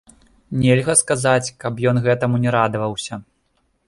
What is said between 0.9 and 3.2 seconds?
сказаць, каб ён гэтаму не радаваўся.